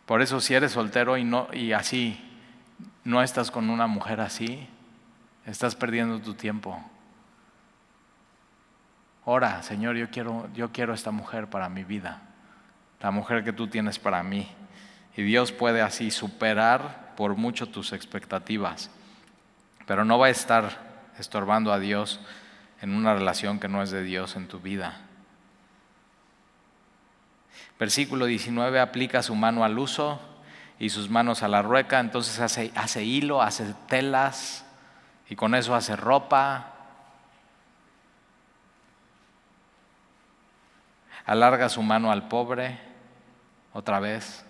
[0.05, 2.23] Por eso si eres soltero y, no, y así
[3.03, 4.67] no estás con una mujer así,
[5.45, 6.81] estás perdiendo tu tiempo.
[9.25, 12.21] Ora, Señor, yo quiero, yo quiero esta mujer para mi vida,
[13.01, 14.47] la mujer que tú tienes para mí.
[15.17, 18.89] Y Dios puede así superar por mucho tus expectativas
[19.87, 20.77] pero no va a estar
[21.17, 22.19] estorbando a Dios
[22.81, 24.99] en una relación que no es de Dios en tu vida.
[27.79, 30.19] Versículo 19, aplica su mano al uso
[30.77, 34.65] y sus manos a la rueca, entonces hace, hace hilo, hace telas
[35.29, 36.73] y con eso hace ropa.
[41.25, 42.79] Alarga su mano al pobre,
[43.73, 44.46] otra vez.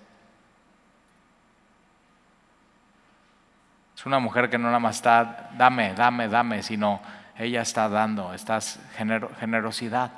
[3.97, 7.01] Es una mujer que no nada más está, dame, dame, dame, sino
[7.35, 8.59] ella está dando, está
[9.39, 10.11] generosidad.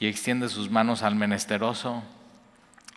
[0.00, 2.02] Y extiende sus manos al menesteroso.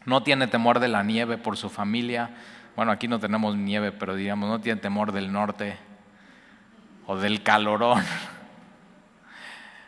[0.05, 2.31] No tiene temor de la nieve por su familia.
[2.75, 5.77] Bueno, aquí no tenemos nieve, pero digamos, no tiene temor del norte
[7.05, 8.03] o del calorón.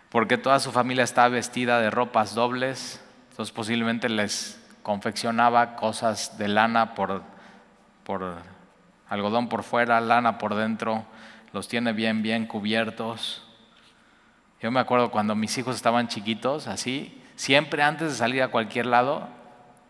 [0.10, 3.04] Porque toda su familia está vestida de ropas dobles.
[3.32, 7.36] Entonces posiblemente les confeccionaba cosas de lana por
[8.08, 8.38] por
[9.10, 11.04] algodón por fuera, lana por dentro,
[11.52, 13.46] los tiene bien, bien cubiertos.
[14.62, 18.86] Yo me acuerdo cuando mis hijos estaban chiquitos, así, siempre antes de salir a cualquier
[18.86, 19.28] lado,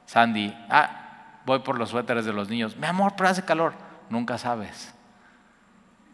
[0.08, 3.75] Sandy, ah, voy por los suéteres de los niños, mi amor, pero hace calor,
[4.10, 4.95] nunca sabes.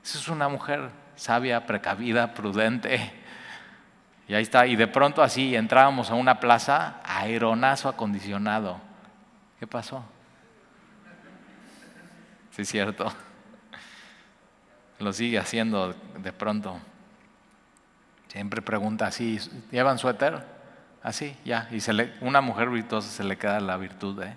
[0.04, 3.14] Esa es una mujer sabia, precavida, prudente.
[4.28, 8.82] Y ahí está, y de pronto así entrábamos a una plaza, aeronazo acondicionado.
[9.58, 10.04] ¿Qué pasó?
[12.56, 13.12] Sí, es cierto.
[15.00, 16.80] Lo sigue haciendo de pronto.
[18.28, 19.40] Siempre pregunta así,
[19.72, 20.46] ¿llevan suéter?
[21.02, 21.68] Así, ya.
[21.72, 24.22] Y se le, una mujer virtuosa se le queda la virtud.
[24.22, 24.36] ¿eh?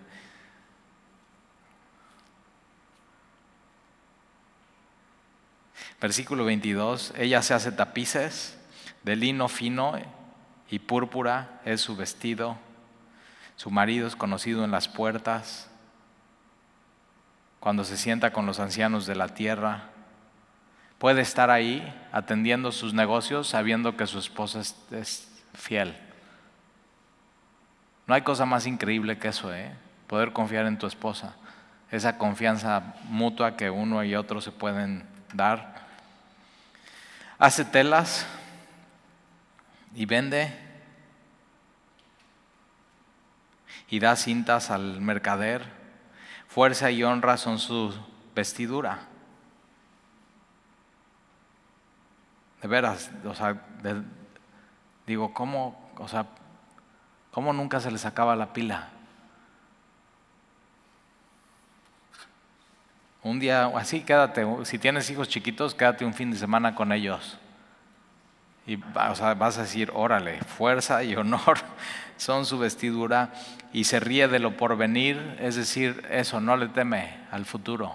[6.01, 8.59] Versículo 22, ella se hace tapices
[9.03, 9.95] de lino fino
[10.71, 12.57] y púrpura es su vestido.
[13.57, 15.71] Su marido es conocido en las puertas
[17.61, 19.91] cuando se sienta con los ancianos de la tierra.
[20.99, 25.97] Puede estar ahí atendiendo sus negocios sabiendo que su esposa es, fiel.
[28.07, 29.73] No hay cosa más increíble que eso, ¿eh?
[30.07, 31.35] poder confiar en tu esposa.
[31.91, 35.87] Esa confianza mutua que uno y otro se pueden dar.
[37.39, 38.27] Hace telas
[39.95, 40.53] y vende
[43.89, 45.76] y da cintas al mercader
[46.57, 47.93] Fuerza y honra son su
[48.35, 49.01] vestidura.
[52.63, 53.63] De veras, o sea,
[55.07, 56.25] digo, ¿cómo, o sea,
[57.31, 58.89] ¿cómo nunca se les acaba la pila?
[63.23, 67.39] Un día, así quédate, si tienes hijos chiquitos, quédate un fin de semana con ellos.
[68.67, 71.59] Y vas a decir, órale, fuerza y honor
[72.17, 73.33] son su vestidura
[73.73, 77.95] y se ríe de lo porvenir, es decir, eso, no le teme al futuro.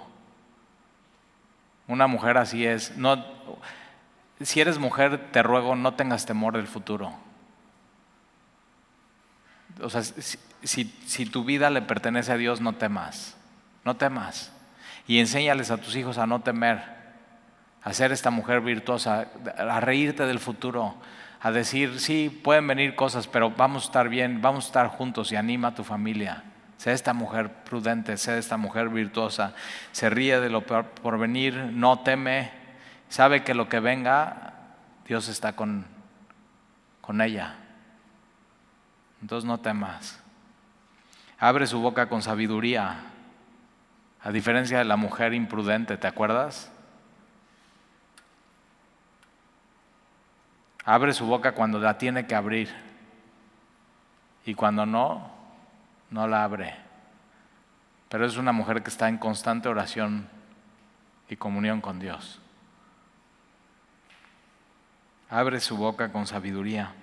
[1.88, 2.98] Una mujer así es.
[2.98, 3.26] No,
[4.40, 7.14] si eres mujer, te ruego, no tengas temor del futuro.
[9.82, 13.36] O sea, si, si tu vida le pertenece a Dios, no temas,
[13.84, 14.52] no temas.
[15.08, 16.82] Y enséñales a tus hijos a no temer,
[17.84, 20.96] a ser esta mujer virtuosa, a reírte del futuro,
[21.42, 25.32] a decir, sí, pueden venir cosas, pero vamos a estar bien, vamos a estar juntos
[25.32, 26.44] y anima a tu familia.
[26.78, 29.54] Sé esta mujer prudente, sé esta mujer virtuosa,
[29.92, 32.52] se ríe de lo por venir, no teme,
[33.10, 34.54] sabe que lo que venga,
[35.08, 35.86] Dios está con,
[37.02, 37.56] con ella.
[39.22, 40.22] Entonces no temas.
[41.40, 43.00] Abre su boca con sabiduría,
[44.22, 46.71] a diferencia de la mujer imprudente, ¿te acuerdas?
[50.84, 52.74] Abre su boca cuando la tiene que abrir
[54.46, 55.32] y cuando no,
[56.10, 56.76] no la abre.
[58.10, 60.28] Pero es una mujer que está en constante oración
[61.30, 62.42] y comunión con Dios.
[65.30, 66.94] Abre su boca con sabiduría.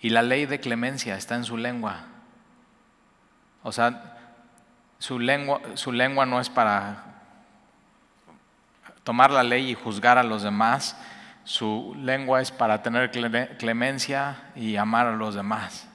[0.00, 2.06] Y la ley de clemencia está en su lengua.
[3.62, 4.16] O sea,
[4.98, 7.04] su lengua, su lengua no es para
[9.04, 10.96] tomar la ley y juzgar a los demás,
[11.44, 15.88] su lengua es para tener clemencia y amar a los demás.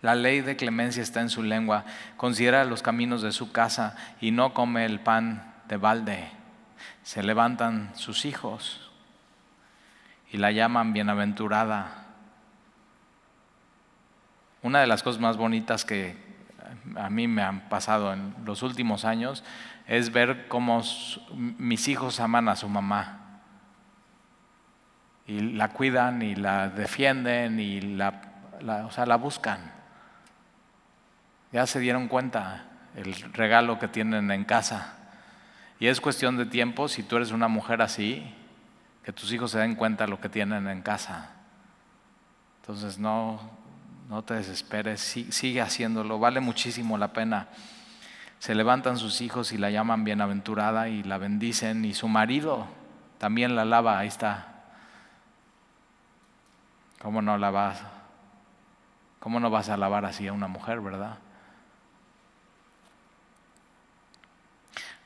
[0.00, 1.84] La ley de clemencia está en su lengua.
[2.16, 6.30] Considera los caminos de su casa y no come el pan de balde.
[7.02, 8.90] Se levantan sus hijos
[10.30, 12.04] y la llaman bienaventurada.
[14.62, 16.16] Una de las cosas más bonitas que
[16.96, 19.44] a mí me han pasado en los últimos años
[19.86, 20.82] es ver cómo
[21.34, 23.40] mis hijos aman a su mamá.
[25.26, 28.20] Y la cuidan y la defienden y la,
[28.84, 29.72] o sea, la buscan.
[31.52, 34.94] Ya se dieron cuenta el regalo que tienen en casa.
[35.78, 38.24] Y es cuestión de tiempo, si tú eres una mujer así,
[39.04, 41.30] que tus hijos se den cuenta lo que tienen en casa.
[42.60, 43.40] Entonces no,
[44.08, 47.48] no te desesperes, sigue haciéndolo, vale muchísimo la pena
[48.38, 52.66] se levantan sus hijos y la llaman bienaventurada y la bendicen y su marido
[53.18, 54.46] también la alaba, ahí está.
[57.00, 57.82] ¿Cómo no la vas?
[59.20, 61.18] ¿Cómo no vas a alabar así a una mujer, verdad?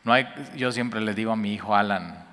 [0.03, 2.27] No hay, yo siempre le digo a mi hijo Alan,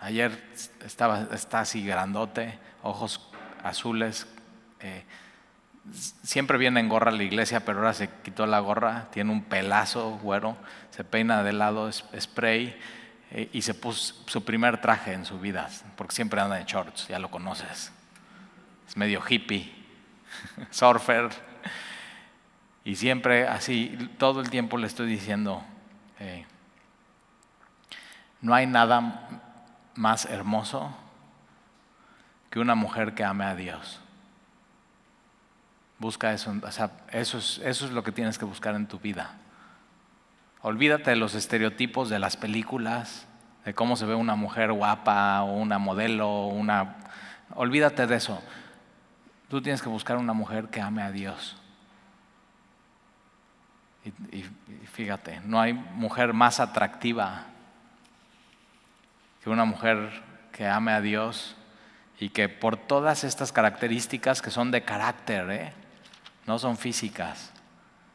[0.00, 0.50] ayer
[0.84, 3.28] estaba, está así grandote, ojos
[3.64, 4.26] azules,
[4.78, 5.04] eh,
[5.92, 9.44] siempre viene en gorra a la iglesia, pero ahora se quitó la gorra, tiene un
[9.44, 10.56] pelazo güero,
[10.90, 12.76] se peina de lado, spray,
[13.32, 17.08] eh, y se puso su primer traje en su vida, porque siempre anda en shorts,
[17.08, 17.92] ya lo conoces.
[18.88, 19.72] Es medio hippie,
[20.70, 21.30] surfer,
[22.84, 25.62] y siempre así, todo el tiempo le estoy diciendo,
[26.18, 26.44] eh,
[28.40, 29.28] no hay nada
[29.94, 30.96] más hermoso
[32.50, 34.00] que una mujer que ame a Dios.
[36.00, 38.98] Busca eso, o sea, eso es, eso es lo que tienes que buscar en tu
[38.98, 39.34] vida.
[40.62, 43.26] Olvídate de los estereotipos de las películas,
[43.66, 46.96] de cómo se ve una mujer guapa o una modelo, una...
[47.54, 48.42] Olvídate de eso.
[49.50, 51.58] Tú tienes que buscar una mujer que ame a Dios.
[54.02, 54.44] Y, y,
[54.90, 57.44] fíjate, no hay mujer más atractiva
[59.44, 61.56] que una mujer que ame a Dios
[62.18, 65.79] y que por todas estas características que son de carácter, ¿eh?
[66.46, 67.52] No son físicas.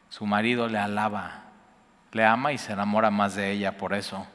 [0.08, 1.44] Su marido le alaba,
[2.12, 4.26] le ama y se enamora más de ella por eso.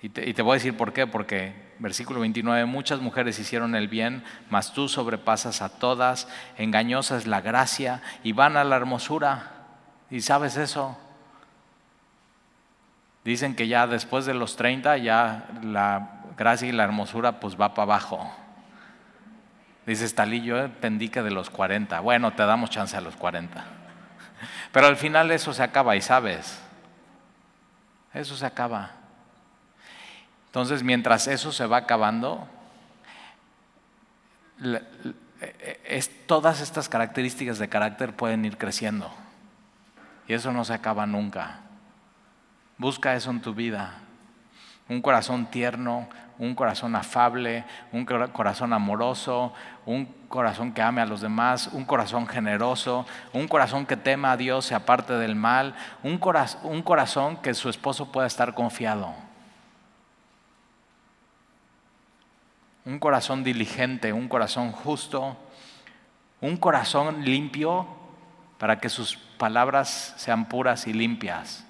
[0.00, 4.22] Y te, voy a decir por qué, porque versículo 29, muchas mujeres hicieron el bien,
[4.48, 9.52] mas tú sobrepasas a todas, engañosa es la gracia y van a la hermosura.
[10.10, 10.96] ¿Y sabes eso?
[13.24, 17.74] Dicen que ya después de los 30 ya la gracia y la hermosura pues va
[17.74, 18.32] para abajo.
[19.88, 22.00] Dices, Talí, yo pendí que de los 40.
[22.00, 23.64] Bueno, te damos chance a los 40.
[24.72, 26.60] Pero al final eso se acaba y sabes,
[28.12, 28.90] eso se acaba.
[30.44, 32.46] Entonces, mientras eso se va acabando,
[35.86, 39.10] es, todas estas características de carácter pueden ir creciendo.
[40.26, 41.60] Y eso no se acaba nunca.
[42.76, 43.94] Busca eso en tu vida.
[44.86, 49.52] Un corazón tierno, un corazón afable, un corazón amoroso,
[49.86, 54.36] un corazón que ame a los demás, un corazón generoso, un corazón que tema a
[54.36, 56.20] Dios, se aparte del mal, un,
[56.62, 59.12] un corazón que su esposo pueda estar confiado.
[62.84, 65.36] Un corazón diligente, un corazón justo,
[66.40, 67.86] un corazón limpio
[68.58, 71.64] para que sus palabras sean puras y limpias.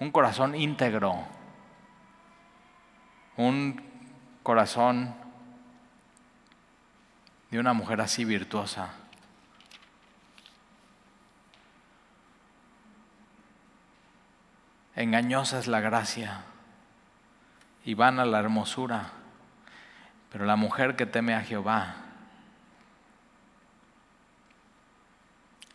[0.00, 1.24] Un corazón íntegro
[3.36, 3.82] un
[4.42, 5.14] corazón
[7.50, 8.90] de una mujer así virtuosa.
[14.96, 16.42] Engañosa es la gracia
[17.84, 19.10] y vana la hermosura,
[20.30, 21.96] pero la mujer que teme a Jehová,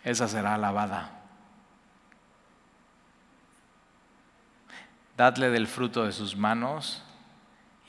[0.04, 1.12] esa será alabada.
[5.18, 7.04] Dadle del fruto de sus manos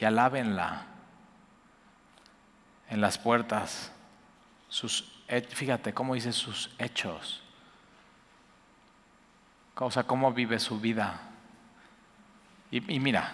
[0.01, 0.87] y alábenla
[2.89, 3.93] en las puertas.
[4.69, 5.13] Sus,
[5.51, 7.43] fíjate cómo dice sus hechos.
[9.77, 11.21] O sea, cómo vive su vida.
[12.71, 13.33] Y, mira,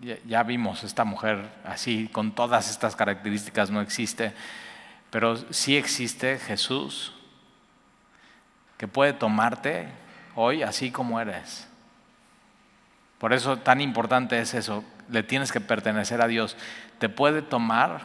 [0.00, 4.32] ya, ya, vimos, esta mujer así, con todas estas características, no existe,
[5.10, 7.12] pero sí existe Jesús,
[8.78, 9.88] que puede tomarte
[10.34, 11.66] hoy así como eres.
[13.24, 16.58] Por eso tan importante es eso, le tienes que pertenecer a Dios.
[16.98, 18.02] Te puede tomar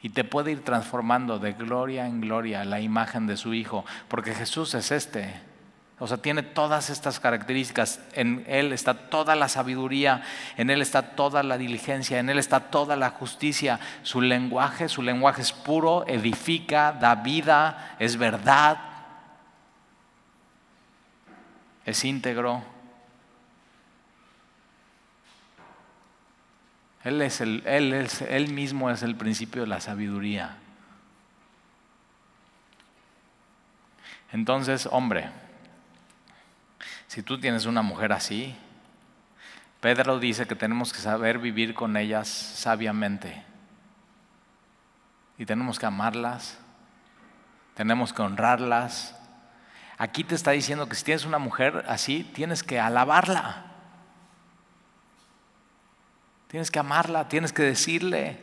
[0.00, 4.32] y te puede ir transformando de gloria en gloria la imagen de su Hijo, porque
[4.32, 5.34] Jesús es este.
[5.98, 7.98] O sea, tiene todas estas características.
[8.12, 10.22] En Él está toda la sabiduría,
[10.56, 13.80] en Él está toda la diligencia, en Él está toda la justicia.
[14.04, 18.78] Su lenguaje, su lenguaje es puro, edifica, da vida, es verdad,
[21.84, 22.75] es íntegro.
[27.06, 30.56] Él, es el, él, es, él mismo es el principio de la sabiduría.
[34.32, 35.30] Entonces, hombre,
[37.06, 38.56] si tú tienes una mujer así,
[39.80, 43.40] Pedro dice que tenemos que saber vivir con ellas sabiamente.
[45.38, 46.58] Y tenemos que amarlas,
[47.76, 49.14] tenemos que honrarlas.
[49.96, 53.75] Aquí te está diciendo que si tienes una mujer así, tienes que alabarla.
[56.56, 58.38] Tienes que amarla, tienes que decirle.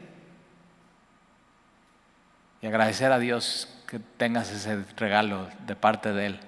[2.62, 6.40] Y agradecer a Dios que tengas ese regalo de parte de Él.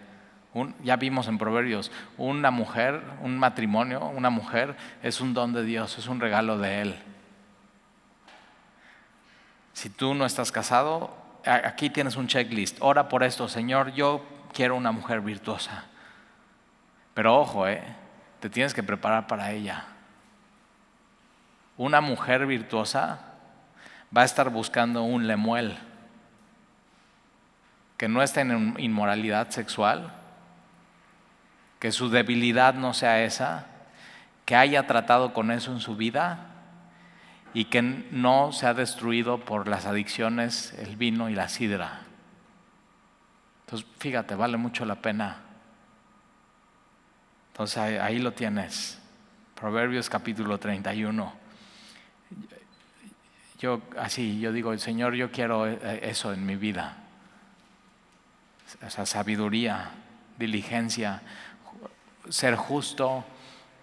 [0.83, 5.97] ya vimos en Proverbios, una mujer, un matrimonio, una mujer es un don de Dios,
[5.97, 6.99] es un regalo de Él.
[9.73, 12.77] Si tú no estás casado, aquí tienes un checklist.
[12.79, 15.85] Ora por esto, Señor, yo quiero una mujer virtuosa.
[17.15, 17.81] Pero ojo, eh,
[18.39, 19.94] te tienes que preparar para ella.
[21.77, 23.19] Una mujer virtuosa
[24.15, 25.77] va a estar buscando un lemuel
[27.97, 30.13] que no esté en inmoralidad sexual,
[31.79, 33.67] que su debilidad no sea esa,
[34.45, 36.47] que haya tratado con eso en su vida
[37.53, 42.01] y que no se ha destruido por las adicciones, el vino y la sidra.
[43.65, 45.37] Entonces, fíjate, vale mucho la pena.
[47.51, 49.01] Entonces ahí, lo tienes.
[49.55, 51.44] Proverbios capítulo 31
[53.59, 56.97] yo así, yo digo, Señor, yo quiero eh, eso en mi vida.
[58.81, 59.91] Esa sabiduría,
[60.37, 61.21] diligencia,
[62.29, 63.23] ser justo,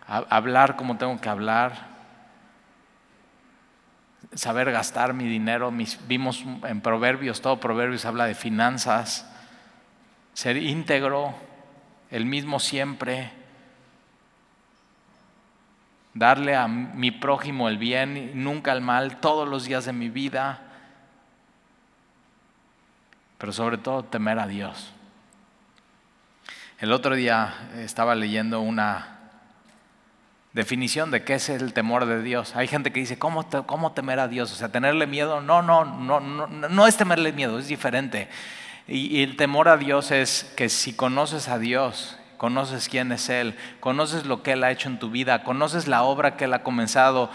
[0.06, 1.92] hablar como tengo que hablar,
[4.34, 5.72] saber gastar mi dinero.
[6.06, 9.30] vimos en Proverbios, todo Proverbios habla de finanzas,
[10.34, 11.34] ser íntegro,
[12.10, 13.41] el mismo siempre
[16.14, 20.60] darle a mi prójimo el bien, nunca el mal, todos los días de mi vida,
[23.38, 24.92] pero sobre todo temer a Dios.
[26.78, 29.18] El otro día estaba leyendo una
[30.52, 32.56] definición de qué es el temor de Dios.
[32.56, 34.52] Hay gente que dice, ¿cómo, cómo temer a Dios?
[34.52, 35.40] O sea, tenerle miedo.
[35.40, 38.28] No, no, no, no, no es temerle miedo, es diferente.
[38.86, 43.56] y el temor a Dios es que si conoces a Dios conoces quién es Él,
[43.78, 46.64] conoces lo que Él ha hecho en tu vida, conoces la obra que Él ha
[46.64, 47.30] comenzado,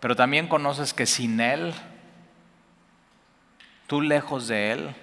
[0.00, 1.74] pero también conoces que sin Él,
[3.86, 4.94] tú lejos de Él,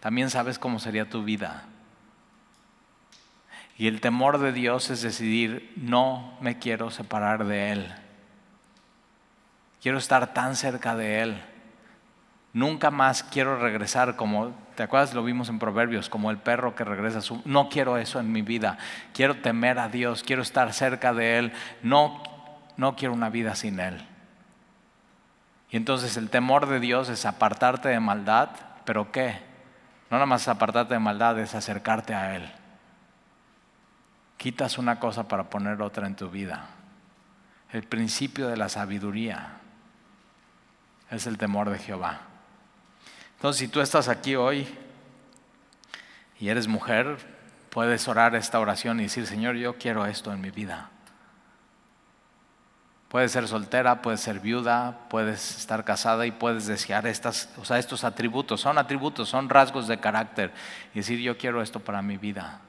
[0.00, 1.64] también sabes cómo sería tu vida.
[3.78, 7.94] Y el temor de Dios es decidir, no me quiero separar de Él.
[9.80, 11.42] Quiero estar tan cerca de Él
[12.56, 15.14] Nunca más quiero regresar como, ¿te acuerdas?
[15.14, 17.20] Lo vimos en Proverbios, como el perro que regresa.
[17.20, 18.78] Su, no quiero eso en mi vida.
[19.12, 21.52] Quiero temer a Dios, quiero estar cerca de Él.
[21.82, 22.22] No,
[22.76, 24.06] no quiero una vida sin Él.
[25.70, 28.50] Y entonces el temor de Dios es apartarte de maldad,
[28.84, 29.40] pero ¿qué?
[30.10, 32.48] No nada más apartarte de maldad, es acercarte a Él.
[34.36, 36.66] Quitas una cosa para poner otra en tu vida.
[37.72, 39.54] El principio de la sabiduría
[41.10, 42.20] es el temor de Jehová.
[43.36, 44.66] Entonces, si tú estás aquí hoy
[46.40, 47.16] y eres mujer,
[47.70, 50.90] puedes orar esta oración y decir, Señor, yo quiero esto en mi vida.
[53.08, 57.78] Puedes ser soltera, puedes ser viuda, puedes estar casada y puedes desear estas, o sea,
[57.78, 58.60] estos atributos.
[58.60, 60.52] Son atributos, son rasgos de carácter.
[60.92, 62.60] Y decir, yo quiero esto para mi vida.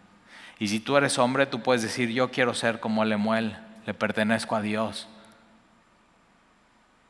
[0.60, 4.56] Y si tú eres hombre, tú puedes decir, yo quiero ser como Lemuel, le pertenezco
[4.56, 5.08] a Dios.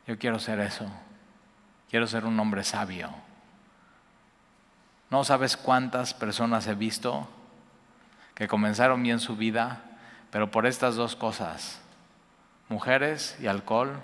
[0.05, 0.89] Yo quiero ser eso.
[1.89, 3.26] Quiero ser un hombre sabio.
[5.10, 7.28] No sabes cuántas personas he visto
[8.36, 9.82] que comenzaron bien su vida,
[10.32, 11.82] pero por estas dos cosas
[12.70, 14.01] mujeres y alcohol,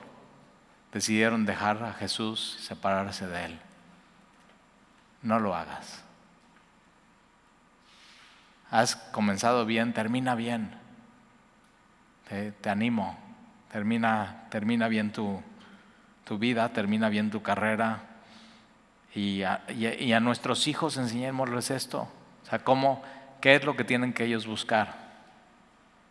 [0.91, 3.59] decidieron dejar a Jesús y separarse de Él.
[5.21, 6.03] No lo hagas.
[8.69, 10.71] Has comenzado bien, termina bien.
[12.27, 13.17] Te, animo.
[13.71, 15.41] Termina, termina bien tu,
[16.25, 18.01] tu, vida, termina bien tu carrera.
[19.15, 22.07] Y a, y a nuestros hijos enseñémosles esto.
[22.43, 23.03] O sea, cómo,
[23.41, 25.03] qué es lo que tienen que ellos buscar.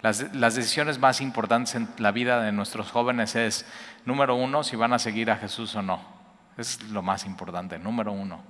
[0.02, 3.64] Las, decisiones más importantes en la vida de nuestros jóvenes es,
[4.04, 6.00] número uno, si van a seguir a Jesús o no.
[6.58, 8.42] Es lo más importante, número uno.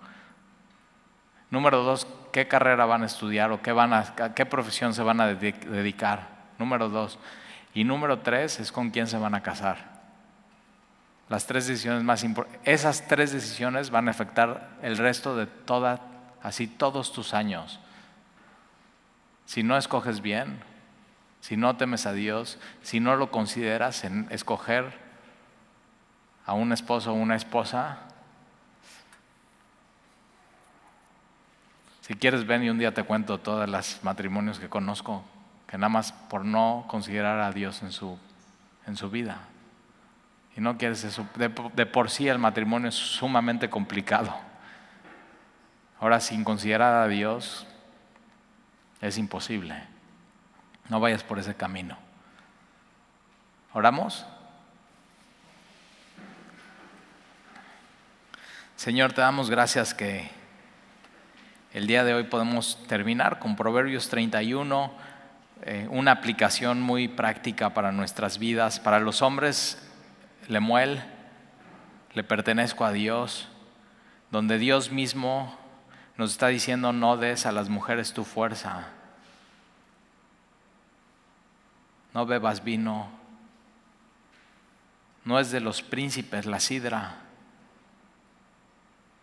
[1.50, 5.20] Número dos, qué carrera van a estudiar o qué, van a, qué profesión se van
[5.20, 6.28] a dedicar.
[6.58, 7.18] Número dos.
[7.74, 9.91] Y número tres es con quién se van a casar.
[11.32, 12.60] Las tres decisiones más importantes.
[12.66, 16.02] Esas tres decisiones van a afectar el resto de toda,
[16.42, 17.80] así todos tus años.
[19.46, 20.60] Si no escoges bien,
[21.40, 24.92] si no temes a Dios, si no lo consideras en escoger
[26.44, 28.00] a un esposo o una esposa,
[32.02, 35.24] si quieres ven y un día te cuento todos los matrimonios que conozco,
[35.66, 38.18] que nada más por no considerar a Dios en su,
[38.86, 39.48] en su vida.
[40.56, 41.26] Y no quieres eso.
[41.36, 41.48] De,
[41.86, 44.34] por sí el matrimonio es sumamente complicado.
[45.98, 47.66] Ahora, sin considerar a Dios,
[49.00, 49.82] es imposible.
[50.88, 51.96] No vayas por ese camino.
[53.72, 54.26] ¿Oramos?
[58.76, 60.28] Señor, te damos gracias que
[61.72, 64.92] el día de hoy podemos terminar con Proverbios 31,
[65.62, 68.80] eh, una aplicación muy práctica para nuestras vidas.
[68.80, 69.91] Para los hombres,
[70.52, 71.02] Lemuel,
[72.12, 73.48] le pertenezco a Dios,
[74.30, 75.58] donde Dios mismo
[76.16, 78.88] nos está diciendo no des a las mujeres tu fuerza.
[82.14, 83.08] No bebas vino,
[85.24, 87.16] no es de los príncipes la sidra,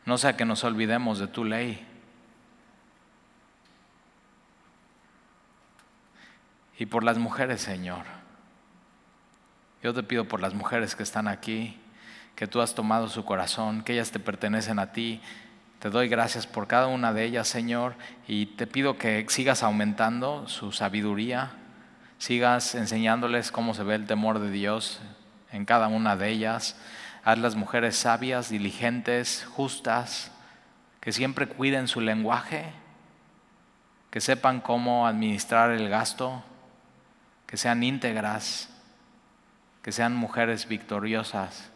[0.06, 1.86] no sea que nos olvidemos de tu ley.
[6.80, 8.06] Y por las mujeres, Señor,
[9.82, 11.80] yo te pido por las mujeres que están aquí,
[12.36, 15.22] que tú has tomado su corazón, que ellas te pertenecen a ti.
[15.80, 17.96] Te doy gracias por cada una de ellas, Señor,
[18.28, 21.52] y te pido que sigas aumentando su sabiduría,
[22.18, 25.00] sigas enseñándoles cómo se ve el temor de Dios
[25.52, 26.76] en cada una de ellas.
[27.24, 30.32] Haz las mujeres sabias, diligentes, justas,
[31.00, 32.66] que siempre cuiden su lenguaje,
[34.12, 36.44] que sepan cómo administrar el gasto,
[37.46, 38.70] que sean íntegras,
[39.82, 41.72] que sean mujeres victoriosas.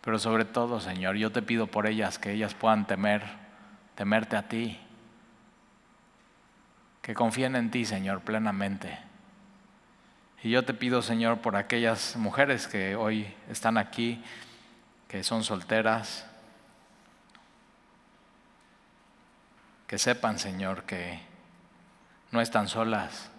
[0.00, 3.22] Pero sobre todo, Señor, yo te pido por ellas que ellas puedan temer,
[3.94, 4.78] temerte a ti,
[7.02, 8.98] que confíen en ti, Señor, plenamente
[10.44, 14.22] y yo te pido, Señor, por aquellas mujeres que hoy están aquí,
[15.08, 16.26] que son solteras,
[19.86, 21.18] que sepan, Señor, que
[22.30, 23.30] no están solas,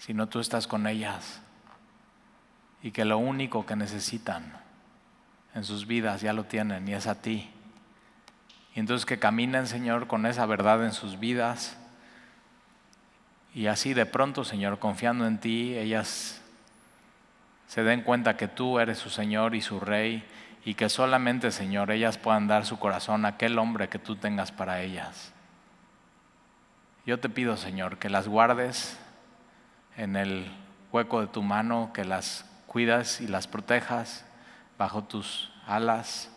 [0.00, 1.40] sino tú estás con ellas
[2.82, 4.58] y que lo único que necesitan
[5.54, 7.50] en sus vidas ya lo tienen y es a ti.
[8.74, 11.76] Y entonces que caminen, Señor, con esa verdad en sus vidas
[13.54, 16.40] y así de pronto, Señor, confiando en ti, ellas
[17.66, 20.24] se den cuenta que tú eres su Señor y su Rey
[20.64, 24.50] y que solamente, Señor, ellas puedan dar su corazón a aquel hombre que tú tengas
[24.50, 25.32] para ellas.
[27.04, 28.98] Yo te pido, Señor, que las guardes
[30.00, 30.50] en el
[30.92, 34.24] hueco de tu mano, que las cuidas y las protejas
[34.78, 36.30] bajo tus alas,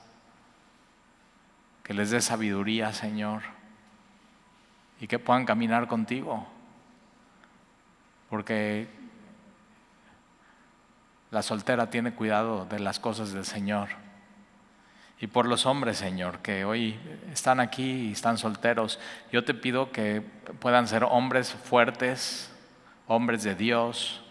[1.83, 3.41] que les des sabiduría, Señor,
[4.99, 6.47] y que puedan caminar contigo
[8.29, 8.87] porque
[11.31, 13.89] la soltera tiene cuidado de las cosas del Señor.
[15.19, 16.99] Y por los hombres, Señor, que hoy
[17.31, 18.99] están aquí y están solteros,
[19.31, 20.21] yo te pido que
[20.59, 22.52] puedan ser hombres fuertes,
[23.07, 24.23] hombres de Dios,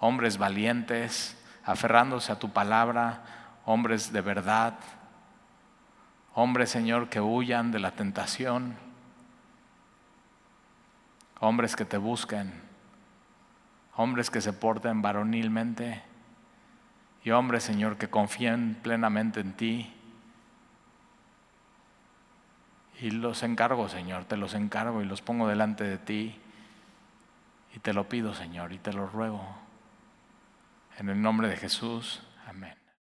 [0.00, 3.22] hombres valientes, aferrándose a tu palabra,
[3.64, 4.78] hombres de verdad,
[6.34, 8.74] hombres, Señor, que huyan de la tentación,
[11.40, 12.72] hombres que te busquen
[13.96, 16.02] hombres que se porten varonilmente
[17.24, 19.92] y hombres, Señor, que confíen plenamente en ti.
[23.00, 26.40] Y los encargo, Señor, te los encargo y los pongo delante de ti.
[27.74, 29.42] Y te lo pido, Señor, y te lo ruego.
[30.98, 32.22] En el nombre de Jesús.